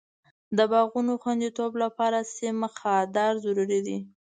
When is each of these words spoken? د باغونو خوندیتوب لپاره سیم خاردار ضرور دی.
د 0.57 0.59
باغونو 0.71 1.13
خوندیتوب 1.23 1.71
لپاره 1.83 2.17
سیم 2.37 2.57
خاردار 2.77 3.33
ضرور 3.45 3.71
دی. 3.87 3.97